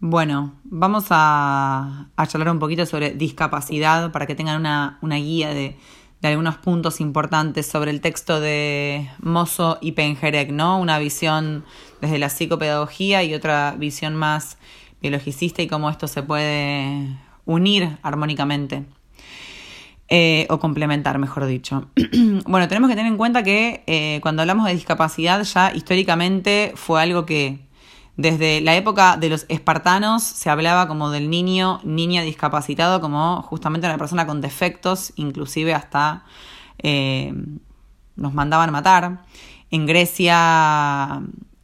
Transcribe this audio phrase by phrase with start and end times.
[0.00, 5.76] Bueno, vamos a, charlar un poquito sobre discapacidad para que tengan una, guía de,
[6.22, 10.78] algunos puntos importantes sobre el texto de Mozo y Penjerek, ¿no?
[10.78, 11.64] Una visión
[12.00, 14.58] desde la psicopedagogía y otra visión más
[15.00, 18.84] biologicista y cómo esto se puede unir armónicamente.
[20.08, 21.88] Eh, o complementar, mejor dicho.
[22.46, 27.02] bueno, tenemos que tener en cuenta que eh, cuando hablamos de discapacidad ya históricamente fue
[27.02, 27.60] algo que
[28.16, 33.86] desde la época de los espartanos se hablaba como del niño, niña discapacitado, como justamente
[33.86, 36.24] una persona con defectos, inclusive hasta
[36.78, 37.32] eh,
[38.16, 39.22] nos mandaban matar.
[39.70, 41.22] En Grecia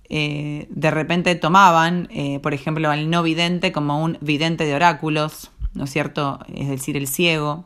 [0.09, 2.09] de repente tomaban,
[2.42, 6.40] por ejemplo, al no vidente como un vidente de oráculos, ¿no es cierto?
[6.52, 7.64] Es decir, el ciego.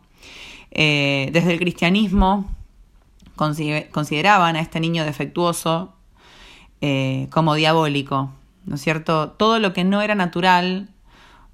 [0.77, 2.51] Eh, desde el cristianismo
[3.37, 5.93] consideraban a este niño defectuoso
[6.81, 8.31] eh, como diabólico,
[8.67, 9.31] ¿no es cierto?
[9.33, 10.91] Todo lo que no era natural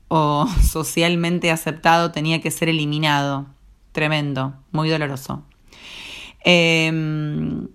[0.08, 3.46] o socialmente aceptado tenía que ser eliminado.
[3.92, 5.44] Tremendo, muy doloroso.
[6.44, 7.68] Em,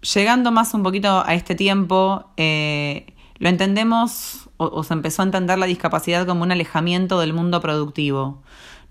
[0.00, 5.58] llegando más un poquito a este tiempo, eh, lo entendemos o, se empezó a entender
[5.58, 8.42] la discapacidad como un alejamiento del mundo productivo,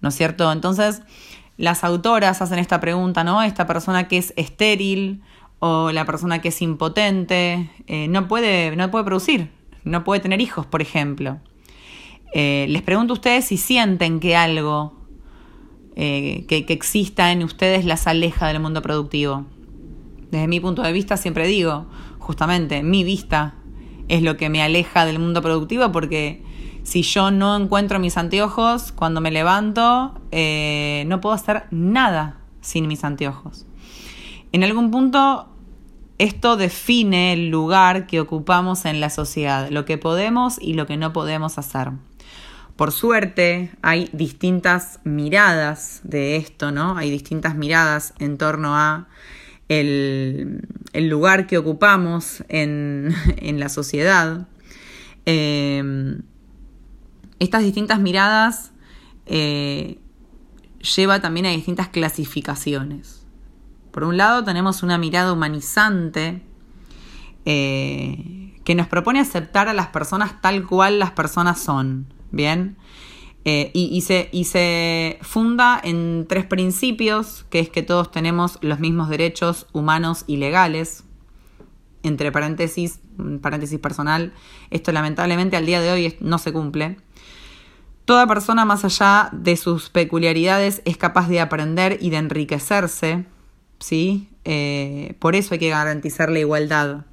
[0.01, 0.51] ¿no es cierto?
[0.51, 1.03] Entonces,
[1.57, 3.43] las autoras hacen esta pregunta, ¿no?
[3.43, 5.21] Esta persona que es estéril
[5.59, 9.49] o la persona que es impotente, eh, no, puede, no puede producir,
[9.83, 11.37] no puede tener hijos, por ejemplo.
[12.33, 14.93] Eh, les pregunto a ustedes si sienten que algo
[15.95, 19.45] eh, que, que exista en ustedes las aleja del mundo productivo.
[20.31, 21.87] Desde mi punto de vista siempre digo,
[22.19, 23.55] justamente, mi vista
[24.07, 26.41] es lo que me aleja del mundo productivo porque
[26.83, 33.03] si yo no encuentro mis anteojos, cuando me levanto, no puedo hacer nada sin mis
[33.03, 33.65] anteojos.
[34.51, 35.47] En algún punto,
[36.17, 40.97] esto define el lugar que ocupamos en la sociedad, lo que podemos y lo que
[40.97, 41.91] no podemos hacer.
[42.75, 46.97] Por suerte, hay distintas miradas de esto, ¿no?
[46.97, 49.07] Hay distintas miradas en torno a
[49.67, 50.63] el,
[50.93, 53.13] lugar que ocupamos en,
[53.59, 54.47] la sociedad.
[55.25, 56.17] Eh,
[57.39, 58.71] estas distintas miradas
[59.25, 59.99] eh,
[60.95, 63.25] lleva también a distintas clasificaciones.
[63.91, 66.41] Por un lado tenemos una mirada humanizante
[67.45, 72.77] eh, que nos propone aceptar a las personas tal cual las personas son, ¿bien?
[73.45, 78.79] Eh, y, se, y se funda en tres principios, que es que todos tenemos los
[78.79, 81.05] mismos derechos humanos y legales,
[82.03, 82.99] entre paréntesis,
[83.41, 84.33] paréntesis personal,
[84.69, 86.97] esto lamentablemente al día de hoy no se cumple.
[88.05, 93.25] Toda persona más allá de sus peculiaridades es capaz de aprender y de enriquecerse,
[93.79, 94.29] ¿sí?
[94.45, 97.05] Eh, por eso hay que garantizar la igualdad.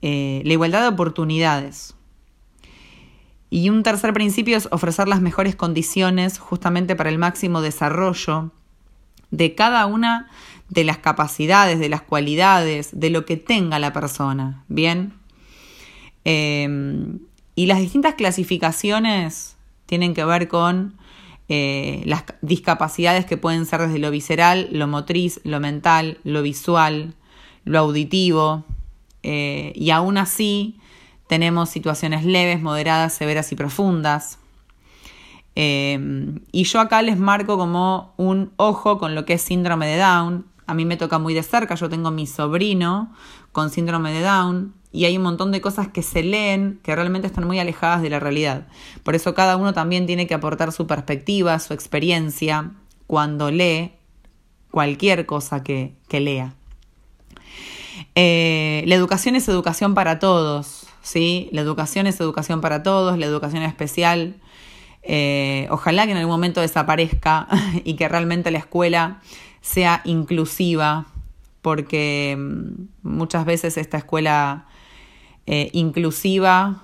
[0.00, 1.94] Eh, la igualdad de oportunidades.
[3.50, 8.50] Y un tercer principio es ofrecer las mejores condiciones justamente para el máximo desarrollo
[9.30, 10.30] de cada una
[10.68, 14.64] de las capacidades, de las cualidades, de lo que tenga la persona.
[14.68, 15.12] Bien.
[16.24, 17.18] Eh,
[17.54, 19.56] y las distintas clasificaciones
[19.86, 20.94] tienen que ver con
[21.54, 27.12] eh, las discapacidades que pueden ser desde lo visceral, lo motriz, lo mental, lo visual,
[27.66, 28.64] lo auditivo.
[29.22, 30.78] Eh, y aún así
[31.26, 34.38] tenemos situaciones leves, moderadas, severas y profundas.
[35.54, 39.98] Eh, y yo acá les marco como un ojo con lo que es síndrome de
[39.98, 40.46] Down.
[40.72, 43.12] A mí me toca muy de cerca, yo tengo mi sobrino
[43.52, 47.26] con síndrome de Down y hay un montón de cosas que se leen que realmente
[47.26, 48.68] están muy alejadas de la realidad.
[49.02, 52.70] Por eso cada uno también tiene que aportar su perspectiva, su experiencia
[53.06, 53.92] cuando lee
[54.70, 56.54] cualquier cosa que, lea.
[58.14, 61.50] Eh, la educación es educación para todos, ¿sí?
[61.52, 64.36] La educación es educación para todos, la educación especial.
[65.02, 67.46] Eh, ojalá que en algún momento desaparezca
[67.84, 69.20] y que realmente la escuela
[69.62, 71.06] sea inclusiva,
[71.62, 74.66] porque mm, muchas veces esta escuela
[75.46, 76.82] eh, inclusiva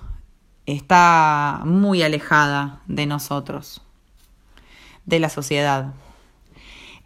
[0.65, 3.81] está muy alejada de nosotros,
[5.05, 5.93] de la sociedad.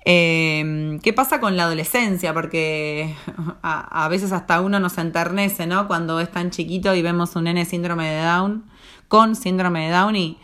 [0.06, 2.33] Em, ¿Qué pasa con la adolescencia?
[2.33, 3.15] Porque
[3.63, 5.88] a, veces hasta uno nos enternece, ¿no?
[5.88, 8.65] Cuando es tan chiquito y vemos un nene síndrome de Down,
[9.07, 10.38] con síndrome de Down y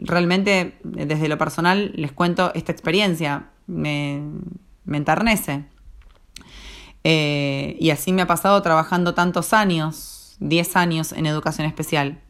[0.00, 4.20] realmente desde lo personal les cuento esta experiencia, me,
[4.84, 5.64] me enternece.
[7.04, 12.20] Eh, y así me ha pasado trabajando tantos años 10 años en educación especial.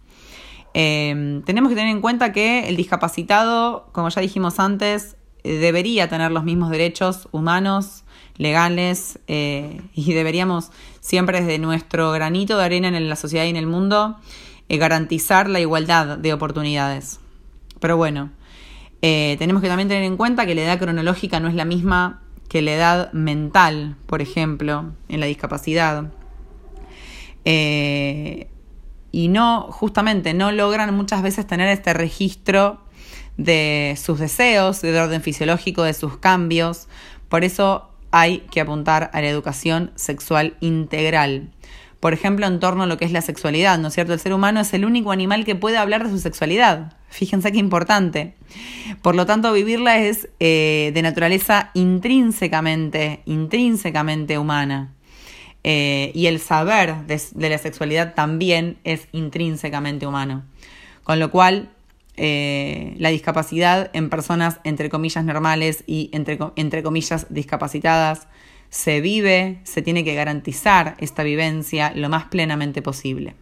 [0.75, 6.31] Em, tenemos que tener en cuenta que el discapacitado, como ya dijimos antes, debería tener
[6.31, 8.05] los mismos derechos humanos,
[8.37, 10.71] legales, eh, y deberíamos
[11.01, 14.17] siempre desde nuestro granito de arena en la sociedad y en el mundo
[14.69, 17.21] eh, garantizar la igualdad de oportunidades.
[17.81, 18.31] Pero bueno,
[19.03, 22.23] eh, tenemos que también tener en cuenta que la edad cronológica no es la misma
[22.49, 26.11] que la edad mental, por ejemplo, en la discapacidad.
[27.45, 28.49] Eh,
[29.13, 32.81] y no, justamente, no logran muchas veces tener este registro
[33.37, 36.89] de sus deseos, de orden fisiológico, de sus cambios.
[37.29, 41.51] Por eso hay que apuntar a la educación sexual integral.
[42.01, 44.13] Por ejemplo, en torno a lo que es la sexualidad, ¿no es cierto?
[44.13, 46.93] El ser humano es el único animal que puede hablar de su sexualidad.
[47.09, 48.35] Fíjense qué importante.
[49.03, 54.95] Por lo tanto, vivirla es eh, de naturaleza intrínsecamente, intrínsecamente humana.
[55.65, 60.45] Eh, y el saber de, la sexualidad también es intrínsecamente humano.
[61.03, 61.71] Con lo cual,
[62.17, 68.29] eh, la discapacidad en personas entre comillas normales y entre, entre comillas discapacitadas
[68.71, 73.35] se vive, se tiene que garantizar esta vivencia lo más plenamente posible.